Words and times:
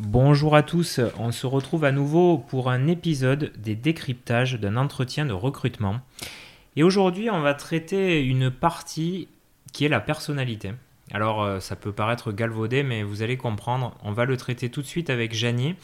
Bonjour 0.00 0.56
à 0.56 0.62
tous, 0.62 1.00
on 1.18 1.30
se 1.30 1.46
retrouve 1.46 1.84
à 1.84 1.92
nouveau 1.92 2.38
pour 2.38 2.68
un 2.70 2.88
épisode 2.88 3.52
des 3.56 3.76
décryptages 3.76 4.54
d'un 4.58 4.76
entretien 4.76 5.24
de 5.24 5.32
recrutement. 5.32 6.00
Et 6.76 6.82
aujourd'hui, 6.82 7.30
on 7.30 7.40
va 7.40 7.54
traiter 7.54 8.20
une 8.22 8.50
partie 8.50 9.28
qui 9.72 9.84
est 9.84 9.88
la 9.88 10.00
personnalité. 10.00 10.72
Alors, 11.12 11.42
euh, 11.42 11.60
ça 11.60 11.76
peut 11.76 11.92
paraître 11.92 12.32
galvaudé, 12.32 12.82
mais 12.82 13.02
vous 13.04 13.22
allez 13.22 13.36
comprendre. 13.36 13.96
On 14.02 14.10
va 14.12 14.24
le 14.24 14.36
traiter 14.36 14.68
tout 14.68 14.82
de 14.82 14.86
suite 14.86 15.10
avec 15.10 15.32
Janie. 15.32 15.76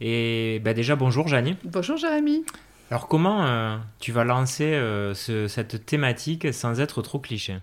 Et 0.00 0.60
bah, 0.64 0.74
déjà, 0.74 0.94
bonjour 0.94 1.26
Janie. 1.26 1.56
Bonjour 1.64 1.96
Jérémy. 1.96 2.44
Alors, 2.90 3.08
comment 3.08 3.46
euh, 3.46 3.76
tu 3.98 4.12
vas 4.12 4.22
lancer 4.22 4.74
euh, 4.74 5.12
ce- 5.14 5.48
cette 5.48 5.86
thématique 5.86 6.52
sans 6.54 6.78
être 6.80 7.02
trop 7.02 7.18
cliché? 7.18 7.56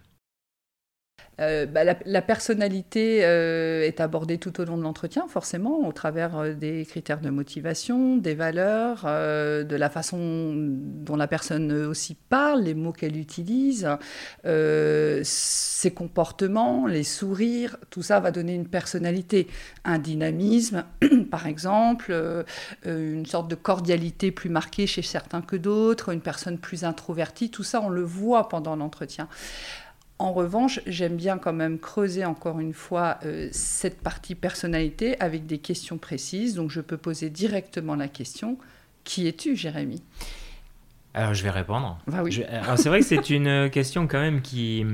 Euh, 1.41 1.65
bah, 1.65 1.81
la, 1.83 2.21
personnalité 2.21 3.25
euh, 3.25 3.83
est 3.83 3.99
abordée 3.99 4.37
tout 4.37 4.61
au 4.61 4.65
long 4.65 4.77
de 4.77 4.83
l'entretien, 4.83 5.27
forcément, 5.27 5.87
au 5.87 5.91
travers 5.91 6.37
euh, 6.37 6.53
des 6.53 6.85
critères 6.85 7.21
de 7.21 7.31
motivation, 7.31 8.17
des 8.17 8.35
valeurs, 8.35 9.03
de 9.03 9.75
la 9.75 9.89
façon 9.89 10.53
dont 10.55 11.15
la 11.15 11.27
personne 11.27 11.71
aussi 11.71 12.15
parle, 12.15 12.63
les 12.63 12.73
mots 12.73 12.91
qu'elle 12.91 13.17
utilise, 13.17 13.87
ses 14.43 15.91
comportements, 15.91 16.87
les 16.87 17.03
sourires, 17.03 17.77
tout 17.89 18.03
ça 18.03 18.19
va 18.19 18.31
donner 18.31 18.53
une 18.53 18.67
personnalité, 18.67 19.47
un 19.85 19.99
dynamisme, 19.99 20.85
par 21.31 21.47
exemple, 21.47 22.13
une 22.85 23.25
sorte 23.25 23.47
de 23.49 23.55
cordialité 23.55 24.31
plus 24.31 24.49
marquée 24.49 24.87
chez 24.87 25.01
certains 25.01 25.41
que 25.41 25.55
d'autres, 25.55 26.09
une 26.13 26.21
personne 26.21 26.57
plus 26.57 26.83
introvertie, 26.83 27.49
tout 27.49 27.63
ça 27.63 27.81
on 27.81 27.89
le 27.89 28.03
voit 28.03 28.49
pendant 28.49 28.75
l'entretien. 28.75 29.27
En 30.19 30.31
revanche, 30.31 30.79
j'aime 30.85 31.15
bien 31.17 31.37
quand 31.37 31.53
même 31.53 31.79
creuser 31.79 32.23
encore 32.23 32.59
une 32.59 32.73
fois 32.73 33.17
euh, 33.25 33.49
cette 33.51 33.99
partie 34.01 34.35
personnalité 34.35 35.19
avec 35.19 35.45
des 35.45 35.57
questions 35.57 35.97
précises. 35.97 36.55
Donc 36.55 36.69
je 36.69 36.81
peux 36.81 36.97
poser 36.97 37.29
directement 37.29 37.95
la 37.95 38.07
question 38.07 38.57
Qui 39.03 39.27
es-tu, 39.27 39.55
Jérémy? 39.55 40.01
Alors, 41.15 41.33
je 41.33 41.43
vais 41.43 41.49
répondre. 41.49 41.99
Bah 42.07 42.21
oui. 42.23 42.31
Je- 42.31 42.41
c'est 42.77 42.89
vrai 42.89 42.99
que 43.01 43.05
c'est 43.05 43.29
une 43.29 43.69
question 43.69 44.07
quand 44.07 44.19
même 44.21 44.41
qui, 44.41 44.85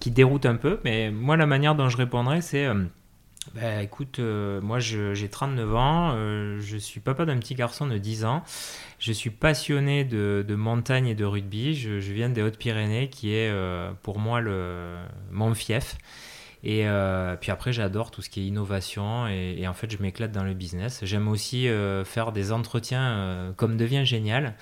qui 0.00 0.10
déroute 0.10 0.46
un 0.46 0.56
peu, 0.56 0.80
mais 0.84 1.10
moi, 1.10 1.36
la 1.36 1.46
manière 1.46 1.74
dont 1.74 1.88
je 1.88 1.96
répondrai, 1.96 2.40
c'est 2.40 2.64
euh, 2.66 2.74
bah, 3.54 3.82
écoute, 3.82 4.18
euh, 4.18 4.60
moi, 4.60 4.78
j'ai 4.80 5.28
39 5.28 5.74
ans, 5.74 6.12
euh, 6.14 6.58
je 6.60 6.76
suis 6.76 7.00
papa 7.00 7.24
d'un 7.24 7.38
petit 7.38 7.54
garçon 7.54 7.86
de 7.86 7.96
10 7.98 8.24
ans, 8.24 8.44
je 8.98 9.12
suis 9.12 9.30
passionné 9.30 10.04
de, 10.04 10.44
de 10.46 10.54
montagne 10.54 11.06
et 11.08 11.14
de 11.14 11.24
rugby, 11.24 11.74
je, 11.74 11.90
viens 12.12 12.28
des 12.28 12.42
Hautes-Pyrénées, 12.42 13.08
qui 13.08 13.32
est 13.32 13.50
euh, 13.50 13.90
pour 14.02 14.18
moi 14.18 14.40
le, 14.40 14.94
mon 15.32 15.54
fief. 15.54 15.96
Et 16.62 16.84
puis 17.40 17.50
après, 17.50 17.72
j'adore 17.72 18.10
tout 18.10 18.20
ce 18.20 18.28
qui 18.28 18.42
est 18.42 18.46
innovation 18.46 19.26
et, 19.28 19.66
en 19.66 19.72
fait, 19.72 19.90
je 19.90 19.96
m'éclate 20.02 20.30
dans 20.30 20.44
le 20.44 20.52
business. 20.52 21.00
J'aime 21.04 21.26
aussi 21.26 21.66
faire 22.04 22.32
des 22.32 22.52
entretiens 22.52 23.54
comme 23.56 23.78
devient 23.78 24.04
génial. 24.04 24.54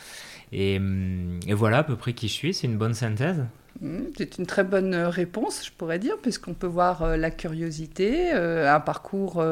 Et, 0.53 0.77
hum, 0.77 1.41
et 1.49 1.55
voilà 1.55 1.79
à 1.79 1.83
peu 1.83 1.97
près 1.97 2.12
qui 2.12 2.29
je 2.29 2.34
suis, 2.34 2.55
c'est 2.55 2.69
une 2.69 2.79
bonne 2.79 2.95
synthèse. 2.95 3.45
Hmm, 3.81 4.07
C'est 4.17 4.39
une 4.39 4.47
très 4.47 4.65
bonne 4.65 4.93
euh, 4.93 5.09
réponse, 5.09 5.65
je 5.65 5.71
pourrais 5.71 6.01
dire, 6.01 6.17
puisqu'on 6.21 6.55
peut 6.55 6.67
voir 6.67 7.03
euh, 7.03 7.17
la 7.17 7.31
curiosité, 7.31 8.33
euh, 8.34 8.73
un 8.75 8.81
parcours 8.81 9.45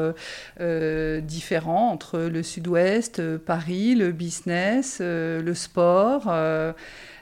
différent 1.21 1.89
entre 1.91 2.19
le 2.19 2.43
sud-ouest, 2.43 3.37
Paris, 3.37 3.95
le 3.95 4.11
business, 4.11 4.99
le 4.99 5.53
sport. 5.53 6.33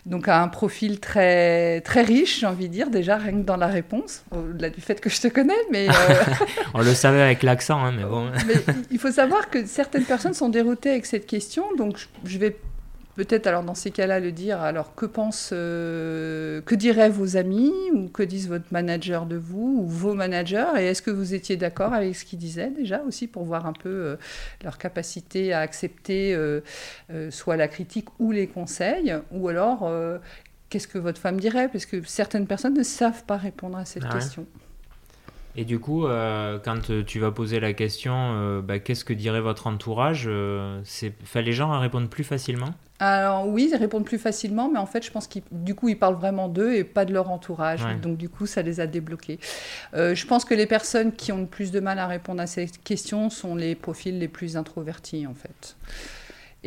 donc 0.05 0.27
un 0.27 0.47
profil 0.47 0.99
très, 0.99 1.81
très 1.81 2.01
riche, 2.03 2.39
j'ai 2.39 2.45
envie 2.45 2.67
de 2.67 2.73
dire, 2.73 2.89
déjà 2.89 3.17
rien 3.17 3.33
que 3.33 3.45
dans 3.45 3.57
la 3.57 3.67
réponse, 3.67 4.23
au-delà 4.31 4.69
du 4.69 4.81
fait 4.81 4.99
que 5.01 5.09
je 5.09 5.21
te 5.21 5.27
connais, 5.27 5.53
mais... 5.71 5.87
euh, 5.89 5.93
On 6.73 6.81
le 6.81 6.93
savait 6.93 7.21
avec 7.21 7.43
l'accent, 7.43 7.83
hein, 7.83 7.93
mais 7.95 8.03
bon. 8.03 8.29
Mais 8.47 8.55
il 8.91 8.99
faut 8.99 9.11
savoir 9.11 9.49
que 9.49 9.65
certaines 9.65 10.05
personnes 10.05 10.33
sont 10.33 10.49
déroutées 10.49 10.91
avec 10.91 11.05
cette 11.05 11.25
question, 11.27 11.63
donc 11.77 12.07
je 12.23 12.37
vais 12.37 12.55
peut-être 13.15 13.47
alors 13.47 13.63
dans 13.63 13.75
ces 13.75 13.91
cas-là 13.91 14.19
le 14.19 14.31
dire. 14.31 14.61
Alors 14.61 14.95
que 14.95 15.05
pensent, 15.05 15.51
euh, 15.53 16.61
que 16.61 16.75
diraient 16.75 17.09
vos 17.09 17.37
amis 17.37 17.73
ou 17.93 18.07
que 18.09 18.23
disent 18.23 18.47
votre 18.47 18.65
manager 18.71 19.25
de 19.25 19.35
vous 19.35 19.81
ou 19.83 19.87
vos 19.87 20.13
managers? 20.13 20.67
Et 20.77 20.85
est-ce 20.85 21.01
que 21.01 21.11
vous 21.11 21.33
étiez 21.33 21.57
d'accord 21.57 21.93
avec 21.93 22.15
ce 22.15 22.25
qu'ils 22.25 22.39
disaient 22.39 22.71
déjà 22.71 23.01
aussi 23.01 23.27
pour 23.27 23.43
voir 23.43 23.65
un 23.65 23.73
peu 23.73 23.89
euh, 23.89 24.15
leur 24.63 24.77
capacité 24.77 25.53
à 25.53 25.59
accepter 25.59 26.33
euh, 26.35 26.61
soit 27.29 27.55
la 27.57 27.67
critique 27.67 28.07
ou 28.19 28.31
les 28.31 28.47
conseils? 28.47 29.15
Ou 29.31 29.47
alors 29.47 29.89
Qu'est-ce 30.69 30.87
que 30.87 30.97
votre 30.97 31.21
femme 31.21 31.39
dirait? 31.39 31.69
Parce 31.69 31.85
que 31.85 32.01
certaines 32.05 32.47
personnes 32.47 32.73
ne 32.73 32.83
savent 32.83 33.23
pas 33.23 33.37
répondre 33.37 33.77
à 33.77 33.85
cette 33.85 34.03
Ah 34.05 34.07
ouais. 34.07 34.19
question. 34.19 34.45
Et 35.57 35.63
du 35.63 35.79
coup, 35.79 36.05
euh, 36.05 36.59
quand 36.63 36.89
euh, 36.89 37.03
tu 37.03 37.19
vas 37.19 37.31
poser 37.31 37.59
la 37.59 37.73
question, 37.73 38.13
euh, 38.15 38.61
bah, 38.61 38.79
qu'est-ce 38.79 39.05
que 39.05 39.13
dirait 39.13 39.41
votre 39.41 39.67
entourage 39.67 40.25
euh, 40.27 40.81
Les 41.35 41.53
gens 41.53 41.79
répondent 41.79 42.09
plus 42.09 42.23
facilement? 42.23 42.73
Alors 42.99 43.47
oui, 43.47 43.69
ils 43.71 43.75
répondent 43.75 44.05
plus 44.05 44.17
facilement, 44.17 44.69
mais 44.71 44.79
en 44.79 44.85
fait, 44.85 45.03
je 45.03 45.11
pense 45.11 45.27
qu'ils, 45.27 45.43
du 45.51 45.75
coup, 45.75 45.89
ils 45.89 45.99
parlent 45.99 46.15
vraiment 46.15 46.47
d'eux 46.47 46.75
et 46.75 46.83
pas 46.83 47.03
de 47.05 47.13
leur 47.13 47.29
entourage. 47.29 47.83
Ouais. 47.83 47.95
Donc 47.95 48.17
du 48.17 48.29
coup, 48.29 48.45
ça 48.45 48.61
les 48.61 48.79
a 48.79 48.87
débloqués. 48.87 49.37
Je 49.93 50.25
pense 50.25 50.45
que 50.45 50.53
les 50.53 50.65
personnes 50.65 51.11
qui 51.11 51.33
ont 51.33 51.39
le 51.39 51.45
plus 51.45 51.71
de 51.71 51.81
mal 51.81 51.99
à 51.99 52.07
répondre 52.07 52.41
à 52.41 52.47
cette 52.47 52.81
question 52.83 53.29
sont 53.29 53.55
les 53.55 53.75
profils 53.75 54.17
les 54.17 54.29
plus 54.29 54.55
introvertis, 54.55 55.27
en 55.27 55.33
fait. 55.33 55.75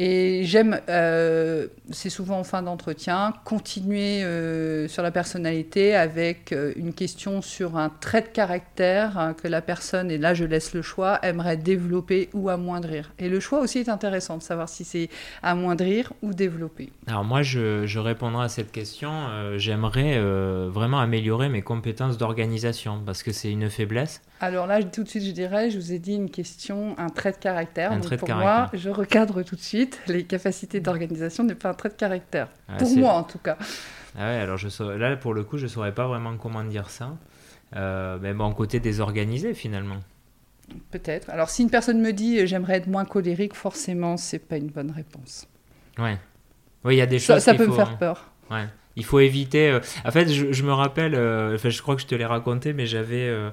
Et 0.01 0.45
j'aime, 0.45 0.81
euh, 0.89 1.67
c'est 1.91 2.09
souvent 2.09 2.39
en 2.39 2.45
fin 2.45 2.63
d'entretien, 2.63 3.35
continuer 3.45 4.23
euh, 4.23 4.87
sur 4.87 5.03
la 5.03 5.11
personnalité 5.11 5.97
avec 5.97 6.53
euh, 6.53 6.73
une 6.77 6.95
question 6.95 7.43
sur 7.43 7.77
un 7.77 7.89
trait 7.89 8.23
de 8.23 8.29
caractère 8.29 9.19
hein, 9.19 9.35
que 9.35 9.49
la 9.49 9.61
personne, 9.61 10.13
et 10.13 10.17
là 10.17 10.35
je 10.35 10.45
laisse 10.45 10.73
le 10.73 10.83
choix, 10.83 11.19
aimerait 11.25 11.57
développer 11.57 12.31
ou 12.33 12.49
amoindrir. 12.49 13.11
Et 13.19 13.29
le 13.29 13.41
choix 13.41 13.59
aussi 13.59 13.79
est 13.79 13.89
intéressant 13.89 14.37
de 14.37 14.43
savoir 14.45 14.69
si 14.69 14.85
c'est 14.85 15.09
amoindrir 15.43 16.13
ou 16.23 16.33
développer. 16.33 16.93
Alors 17.09 17.25
moi, 17.25 17.43
je, 17.43 17.99
répondrai 17.99 18.45
à 18.45 18.49
cette 18.49 18.71
question. 18.71 19.11
j'aimerais 19.57 20.21
vraiment 20.69 21.01
améliorer 21.01 21.49
mes 21.49 21.63
compétences 21.63 22.19
d'organisation 22.19 23.03
parce 23.05 23.25
que 23.25 23.33
c'est 23.33 23.51
une 23.51 23.69
faiblesse. 23.69 24.23
Alors 24.41 24.67
là, 24.67 24.83
tout 24.83 25.03
de 25.03 25.09
suite, 25.09 25.25
je 25.25 25.31
dirais, 25.33 25.71
je 25.71 25.79
vous 25.79 25.93
ai 25.93 25.99
dit 25.99 26.15
une 26.15 26.31
question, 26.31 26.95
un 26.99 27.09
trait 27.09 27.33
de 27.33 27.37
caractère. 27.39 27.91
Un 27.93 27.97
Donc 27.97 28.05
trait 28.07 28.17
de 28.17 28.21
pour 28.21 28.29
caractère. 28.29 28.59
moi, 28.59 28.71
je 28.73 28.89
recadre 28.91 29.43
tout 29.43 29.57
de 29.57 29.61
suite. 29.61 30.01
Les 30.07 30.25
capacités 30.25 30.81
d'organisation 30.81 31.43
n'est 31.45 31.55
pas 31.57 31.71
un 31.71 31.75
trait 31.75 31.89
de 31.89 31.95
caractère. 31.95 32.49
Ah, 32.69 32.77
pour 32.77 32.97
moi, 32.97 33.13
en 33.15 33.25
tout 33.25 33.39
cas. 33.39 33.57
Ah 34.17 34.27
ouais, 34.29 34.37
alors 34.37 34.57
je 34.57 34.69
saurais- 34.69 34.97
là, 34.99 35.17
pour 35.17 35.35
le 35.35 35.43
coup, 35.45 35.59
je 35.59 35.65
ne 35.65 35.69
saurais 35.69 35.93
pas 35.95 36.07
vraiment 36.07 36.37
comment 36.37 36.63
dire 36.65 36.89
ça. 36.89 37.17
Euh, 37.77 38.19
mais 38.23 38.33
bon, 38.33 38.53
côté 38.53 38.81
désorganisé 38.81 39.55
finalement. 39.55 39.99
Peut-être. 40.91 41.31
Alors, 41.31 41.51
si 41.51 41.63
une 41.63 41.71
personne 41.71 42.01
me 42.01 42.13
dit 42.13 42.39
euh, 42.41 42.47
j'aimerais 42.47 42.77
être 42.77 42.87
moins 42.87 43.05
colérique, 43.05 43.55
forcément, 43.55 44.17
c'est 44.17 44.39
pas 44.39 44.57
une 44.57 44.69
bonne 44.69 44.91
réponse. 44.91 45.47
Ouais. 45.99 46.19
Oui, 46.85 46.95
il 46.95 46.99
y 46.99 47.03
a 47.03 47.07
des 47.07 47.19
choses 47.19 47.41
ça 47.43 47.55
peut 47.55 47.67
me 47.67 47.73
faire 47.73 47.99
peur. 47.99 48.31
Ouais. 48.51 48.67
Il 48.99 49.05
faut 49.05 49.21
éviter. 49.21 49.71
euh, 49.71 49.81
En 50.05 50.11
fait, 50.11 50.29
je, 50.29 50.53
je 50.53 50.63
me 50.65 50.73
rappelle, 50.73 51.15
euh, 51.15 51.55
enfin, 51.55 51.71
je 51.71 51.81
crois 51.81 51.95
que 51.97 52.03
je 52.03 52.07
te 52.07 52.15
l'ai 52.15 52.27
raconté, 52.27 52.73
mais 52.75 52.85
j'avais 52.87 53.29
euh, 53.29 53.51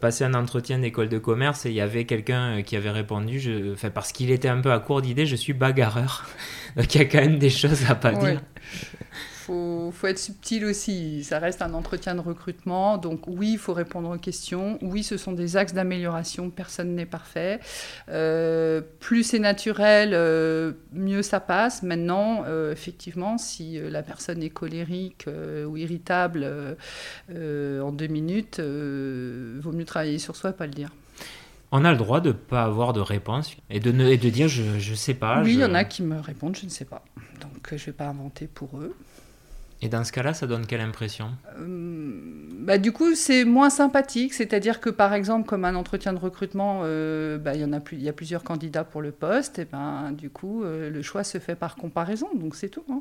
passé 0.00 0.24
un 0.24 0.34
entretien 0.34 0.78
d'école 0.78 1.08
de 1.08 1.18
commerce 1.18 1.64
et 1.64 1.70
il 1.70 1.74
y 1.76 1.80
avait 1.80 2.04
quelqu'un 2.04 2.62
qui 2.62 2.76
avait 2.76 2.90
répondu, 2.90 3.40
je... 3.40 3.72
enfin, 3.72 3.90
parce 3.90 4.12
qu'il 4.12 4.30
était 4.30 4.48
un 4.48 4.60
peu 4.60 4.72
à 4.72 4.78
court 4.80 5.00
d'idées, 5.02 5.26
je 5.26 5.36
suis 5.36 5.52
bagarreur. 5.54 6.26
Donc 6.76 6.94
il 6.94 6.98
y 6.98 7.00
a 7.02 7.04
quand 7.06 7.20
même 7.20 7.38
des 7.38 7.50
choses 7.50 7.88
à 7.88 7.94
pas 7.94 8.12
Ouais. 8.12 8.32
dire. 8.32 8.40
Faut, 9.50 9.90
faut 9.90 10.06
être 10.06 10.18
subtil 10.20 10.64
aussi. 10.64 11.24
Ça 11.24 11.40
reste 11.40 11.60
un 11.60 11.74
entretien 11.74 12.14
de 12.14 12.20
recrutement. 12.20 12.98
Donc, 12.98 13.26
oui, 13.26 13.52
il 13.54 13.58
faut 13.58 13.72
répondre 13.72 14.08
aux 14.14 14.18
questions. 14.18 14.78
Oui, 14.80 15.02
ce 15.02 15.16
sont 15.16 15.32
des 15.32 15.56
axes 15.56 15.72
d'amélioration. 15.72 16.50
Personne 16.50 16.94
n'est 16.94 17.04
parfait. 17.06 17.58
Euh, 18.08 18.80
plus 19.00 19.24
c'est 19.24 19.40
naturel, 19.40 20.10
euh, 20.12 20.72
mieux 20.92 21.22
ça 21.22 21.40
passe. 21.40 21.82
Maintenant, 21.82 22.44
euh, 22.46 22.70
effectivement, 22.70 23.38
si 23.38 23.76
la 23.80 24.04
personne 24.04 24.40
est 24.40 24.50
colérique 24.50 25.26
ou 25.66 25.76
irritable 25.76 26.46
en 27.28 27.90
deux 27.92 28.06
minutes, 28.06 28.60
vaut 28.60 29.72
mieux 29.72 29.84
travailler 29.84 30.18
sur 30.18 30.36
soi 30.36 30.50
et 30.50 30.52
pas 30.52 30.66
le 30.66 30.72
dire. 30.72 30.90
On 31.72 31.84
a 31.84 31.90
le 31.92 31.98
droit 31.98 32.20
de 32.20 32.30
pas 32.32 32.64
avoir 32.64 32.92
de 32.92 33.00
réponse 33.00 33.56
et 33.68 33.80
de, 33.80 33.90
ne... 33.92 34.08
et 34.08 34.16
de 34.16 34.28
dire 34.28 34.48
je, 34.48 34.78
je 34.78 34.94
sais 34.94 35.14
pas. 35.14 35.42
oui, 35.42 35.52
il 35.52 35.54
je- 35.54 35.60
y 35.60 35.64
en 35.64 35.74
a 35.74 35.84
qui 35.84 36.02
me 36.02 36.20
répondent, 36.20 36.56
je 36.56 36.64
ne 36.66 36.70
sais 36.70 36.84
pas. 36.84 37.04
Donc, 37.40 37.68
je 37.70 37.74
ne 37.74 37.78
vais 37.80 37.92
pas 37.92 38.06
inventer 38.06 38.46
pour 38.48 38.78
eux. 38.78 38.94
Et 39.82 39.88
dans 39.88 40.04
ce 40.04 40.12
cas-là, 40.12 40.34
ça 40.34 40.46
donne 40.46 40.66
quelle 40.66 40.82
impression? 40.82 41.30
Euh, 41.58 42.10
bah, 42.58 42.76
du 42.76 42.92
coup, 42.92 43.14
c'est 43.14 43.44
moins 43.46 43.70
sympathique. 43.70 44.34
C'est-à-dire 44.34 44.78
que, 44.80 44.90
par 44.90 45.14
exemple, 45.14 45.48
comme 45.48 45.64
un 45.64 45.74
entretien 45.74 46.12
de 46.12 46.18
recrutement, 46.18 46.80
euh, 46.84 47.38
bah, 47.38 47.54
il 47.54 47.62
y 47.62 47.64
en 47.64 47.72
a 47.72 47.80
plus, 47.80 47.96
il 47.96 48.02
y 48.02 48.08
a 48.08 48.12
plusieurs 48.12 48.44
candidats 48.44 48.84
pour 48.84 49.00
le 49.00 49.10
poste. 49.10 49.58
Et 49.58 49.64
ben, 49.64 50.12
du 50.12 50.28
coup, 50.28 50.64
euh, 50.64 50.90
le 50.90 51.02
choix 51.02 51.24
se 51.24 51.38
fait 51.38 51.54
par 51.54 51.76
comparaison. 51.76 52.28
Donc, 52.34 52.56
c'est 52.56 52.68
tout. 52.68 52.84
hein. 52.90 53.00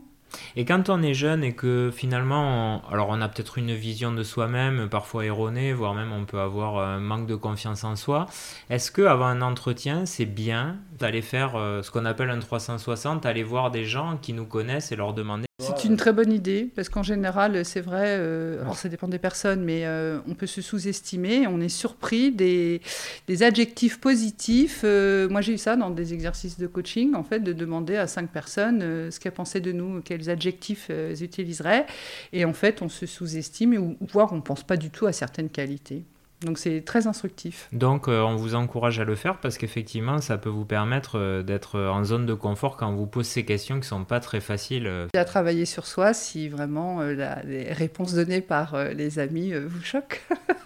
Et 0.55 0.63
quand 0.63 0.89
on 0.89 1.01
est 1.01 1.15
jeune 1.15 1.43
et 1.43 1.53
que 1.53 1.89
finalement, 1.91 2.81
on- 2.85 2.93
alors 2.93 3.07
on 3.09 3.19
a 3.19 3.27
peut-être 3.27 3.57
une 3.57 3.73
vision 3.73 4.11
de 4.11 4.21
soi-même 4.21 4.87
parfois 4.87 5.25
erronée, 5.25 5.73
voire 5.73 5.95
même 5.95 6.11
on 6.13 6.23
peut 6.25 6.39
avoir 6.39 6.77
un 6.77 6.99
manque 6.99 7.25
de 7.25 7.33
confiance 7.33 7.83
en 7.83 7.95
soi, 7.95 8.27
est-ce 8.69 8.91
que 8.91 9.01
avant 9.01 9.25
un 9.25 9.41
entretien, 9.41 10.05
c'est 10.05 10.27
bien 10.27 10.77
d'aller 10.99 11.23
faire 11.23 11.53
ce 11.81 11.89
qu'on 11.89 12.05
appelle 12.05 12.29
un 12.29 12.37
360, 12.37 13.25
aller 13.25 13.41
voir 13.41 13.71
des 13.71 13.85
gens 13.85 14.17
qui 14.21 14.33
nous 14.33 14.45
connaissent 14.45 14.91
et 14.91 14.95
leur 14.95 15.15
demander 15.15 15.47
C'est 15.59 15.83
une 15.83 15.97
très 15.97 16.13
bonne 16.13 16.31
idée, 16.31 16.69
parce 16.73 16.87
qu'en 16.87 17.03
général, 17.03 17.65
c'est 17.65 17.81
vrai, 17.81 18.15
euh, 18.17 18.61
alors 18.61 18.77
ça 18.77 18.87
dépend 18.87 19.09
des 19.09 19.19
personnes, 19.19 19.61
mais 19.61 19.85
euh, 19.85 20.19
on 20.25 20.33
peut 20.33 20.47
se 20.47 20.61
sous-estimer, 20.61 21.47
on 21.47 21.59
est 21.59 21.67
surpris 21.67 22.31
des, 22.31 22.79
des 23.27 23.43
adjectifs 23.43 23.99
positifs. 23.99 24.81
Euh, 24.85 25.27
moi, 25.27 25.41
j'ai 25.41 25.53
eu 25.53 25.57
ça 25.57 25.75
dans 25.75 25.89
des 25.89 26.13
exercices 26.13 26.57
de 26.57 26.65
coaching, 26.65 27.13
en 27.13 27.23
fait, 27.23 27.41
de 27.41 27.51
demander 27.51 27.97
à 27.97 28.07
cinq 28.07 28.29
personnes 28.29 29.11
ce 29.11 29.19
qu'elles 29.19 29.33
pensaient 29.33 29.59
de 29.59 29.73
nous, 29.73 30.01
quels 30.01 30.29
adjectifs 30.29 30.89
elles 30.89 31.21
utiliseraient. 31.21 31.85
Et 32.31 32.45
en 32.45 32.53
fait, 32.53 32.81
on 32.81 32.87
se 32.87 33.05
sous-estime, 33.05 33.75
ou 33.77 33.97
voire 34.07 34.31
on 34.31 34.37
ne 34.37 34.41
pense 34.41 34.63
pas 34.63 34.77
du 34.77 34.89
tout 34.89 35.07
à 35.07 35.11
certaines 35.11 35.49
qualités. 35.49 36.03
Donc 36.45 36.57
c'est 36.57 36.81
très 36.81 37.07
instructif. 37.07 37.67
Donc 37.73 38.07
euh, 38.07 38.21
on 38.21 38.35
vous 38.35 38.55
encourage 38.55 38.99
à 38.99 39.03
le 39.03 39.15
faire 39.15 39.39
parce 39.39 39.57
qu'effectivement 39.57 40.21
ça 40.21 40.37
peut 40.37 40.49
vous 40.49 40.65
permettre 40.65 41.17
euh, 41.17 41.43
d'être 41.43 41.79
en 41.79 42.03
zone 42.03 42.25
de 42.25 42.33
confort 42.33 42.77
quand 42.77 42.89
on 42.89 42.95
vous 42.95 43.07
pose 43.07 43.25
ces 43.25 43.43
questions 43.43 43.79
qui 43.79 43.87
sont 43.87 44.05
pas 44.05 44.21
très 44.21 44.39
faciles. 44.39 44.87
Euh. 44.87 45.07
À 45.13 45.25
travailler 45.25 45.65
sur 45.65 45.85
soi 45.85 46.13
si 46.13 46.47
vraiment 46.47 47.01
les 47.01 47.73
réponses 47.73 48.13
données 48.13 48.41
par 48.41 48.75
les 48.93 49.19
amis 49.19 49.53
vous 49.53 49.81
choquent. 49.81 50.21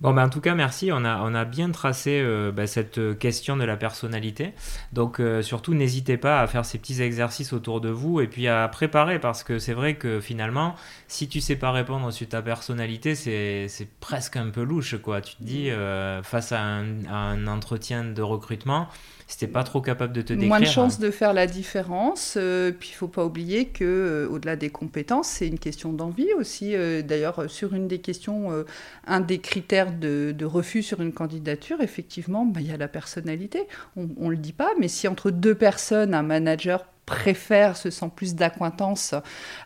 Bon, 0.00 0.14
ben, 0.14 0.24
en 0.24 0.28
tout 0.30 0.40
cas, 0.40 0.54
merci. 0.54 0.90
On 0.92 1.04
a, 1.04 1.18
on 1.22 1.34
a 1.34 1.44
bien 1.44 1.70
tracé 1.70 2.20
euh, 2.22 2.50
ben, 2.52 2.66
cette 2.66 3.18
question 3.18 3.58
de 3.58 3.64
la 3.64 3.76
personnalité. 3.76 4.54
Donc, 4.94 5.20
euh, 5.20 5.42
surtout, 5.42 5.74
n'hésitez 5.74 6.16
pas 6.16 6.40
à 6.40 6.46
faire 6.46 6.64
ces 6.64 6.78
petits 6.78 7.02
exercices 7.02 7.52
autour 7.52 7.82
de 7.82 7.90
vous 7.90 8.22
et 8.22 8.26
puis 8.26 8.48
à 8.48 8.66
préparer 8.68 9.18
parce 9.18 9.44
que 9.44 9.58
c'est 9.58 9.74
vrai 9.74 9.96
que 9.96 10.20
finalement, 10.20 10.74
si 11.06 11.28
tu 11.28 11.42
sais 11.42 11.56
pas 11.56 11.70
répondre 11.70 12.10
sur 12.12 12.26
ta 12.28 12.40
personnalité, 12.40 13.14
c'est 13.14 13.68
presque 14.00 14.36
un 14.36 14.48
peu 14.48 14.62
louche, 14.62 14.96
quoi. 15.02 15.20
Tu 15.20 15.36
te 15.36 15.42
dis, 15.42 15.70
euh, 15.70 16.22
face 16.22 16.52
à 16.52 16.60
un 16.62 17.46
entretien 17.46 18.02
de 18.04 18.22
recrutement, 18.22 18.88
si 19.30 19.46
pas 19.46 19.64
trop 19.64 19.80
capable 19.80 20.12
de 20.12 20.22
te 20.22 20.32
décrire. 20.32 20.48
Moins 20.48 20.60
de 20.60 20.64
chances 20.64 20.98
de 20.98 21.10
faire 21.10 21.32
la 21.32 21.46
différence. 21.46 22.34
Euh, 22.36 22.72
puis 22.72 22.90
il 22.92 22.96
faut 22.96 23.08
pas 23.08 23.24
oublier 23.24 23.66
que 23.66 23.84
euh, 23.84 24.28
au-delà 24.28 24.56
des 24.56 24.70
compétences, 24.70 25.28
c'est 25.28 25.46
une 25.46 25.58
question 25.58 25.92
d'envie 25.92 26.32
aussi. 26.34 26.74
Euh, 26.74 27.02
d'ailleurs, 27.02 27.48
sur 27.48 27.74
une 27.74 27.88
des 27.88 28.00
questions, 28.00 28.64
un 29.06 29.20
des 29.20 29.38
critères 29.38 29.92
de, 29.92 30.44
refus 30.44 30.82
sur 30.82 31.00
une 31.00 31.12
candidature, 31.12 31.80
effectivement, 31.80 32.44
bah, 32.44 32.60
il 32.60 32.68
y 32.68 32.72
a 32.72 32.76
la 32.76 32.88
personnalité. 32.88 33.62
On, 33.96 34.08
ne 34.18 34.30
le 34.30 34.36
dit 34.36 34.52
pas, 34.52 34.70
mais 34.80 34.88
si 34.88 35.06
entre 35.06 35.30
deux 35.30 35.54
personnes, 35.54 36.12
un 36.14 36.22
manager 36.22 36.86
préfère, 37.06 37.76
se 37.76 37.90
sent 37.90 38.10
plus 38.14 38.34
d'acquaintance 38.34 39.14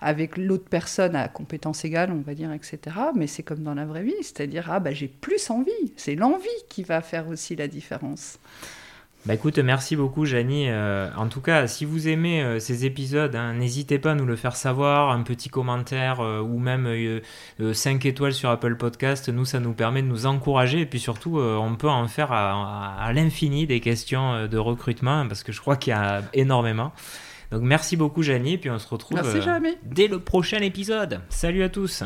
avec 0.01 0.37
l'autre 0.37 0.65
personne 0.69 1.17
à 1.17 1.29
compétence 1.29 1.85
égale, 1.85 2.11
on 2.11 2.21
va 2.21 2.35
dire, 2.35 2.53
etc. 2.53 2.79
Mais 3.15 3.27
c'est 3.27 3.43
comme 3.43 3.63
dans 3.63 3.75
la 3.75 3.85
vraie 3.85 4.03
vie, 4.03 4.15
c'est-à-dire, 4.23 4.71
ah 4.71 4.81
bah 4.81 4.93
j'ai 4.93 5.09
plus 5.09 5.51
envie. 5.51 5.93
C'est 5.97 6.15
l'envie 6.15 6.49
qui 6.69 6.83
va 6.83 7.01
faire 7.01 7.29
aussi 7.29 7.57
la 7.57 7.69
différence. 7.69 8.39
Bah 9.27 9.33
écoute, 9.33 9.59
merci 9.59 9.97
beaucoup 9.97 10.27
Janie. 10.27 10.67
Euh, 10.69 11.09
en 11.17 11.29
tout 11.29 11.41
cas, 11.41 11.67
si 11.67 11.87
vous 11.87 12.09
aimez 12.09 12.43
euh, 12.43 12.59
ces 12.59 12.85
épisodes, 12.85 13.35
hein, 13.35 13.55
n'hésitez 13.55 13.99
pas 13.99 14.13
à 14.13 14.15
nous 14.15 14.27
le 14.27 14.37
faire 14.37 14.55
savoir, 14.55 15.11
un 15.13 15.23
petit 15.23 15.49
commentaire 15.49 16.21
euh, 16.21 16.41
ou 16.41 16.59
même 16.59 16.87
5 17.59 18.05
étoiles 18.05 18.35
sur 18.35 18.51
Apple 18.51 18.77
Podcast. 18.77 19.31
Nous, 19.31 19.47
ça 19.47 19.61
nous 19.61 19.73
permet 19.73 20.03
de 20.03 20.09
nous 20.09 20.27
encourager 20.27 20.81
et 20.81 20.87
puis 20.87 21.01
surtout, 21.01 21.39
on 21.39 21.75
peut 21.77 21.89
en 21.89 22.07
faire 22.07 22.33
à, 22.33 23.11
l'infini 23.15 23.67
des 23.67 23.81
questions 23.81 24.47
de 24.47 24.59
recrutement 24.59 25.27
parce 25.27 25.43
que 25.43 25.53
je 25.53 25.61
crois 25.61 25.77
qu'il 25.77 25.93
y 25.93 25.97
a 25.97 26.23
énormément. 26.35 26.93
Donc 27.51 27.63
merci 27.63 27.97
beaucoup 27.97 28.23
Janie 28.23 28.55
et 28.55 28.59
puis 28.59 28.71
on 28.71 28.79
se 28.79 28.89
retrouve 28.89 29.21
dès 29.85 30.09
le 30.09 30.19
prochain 30.19 30.59
épisode. 30.59 31.21
Salut 31.31 31.63
à 31.63 31.69
tous. 31.71 32.05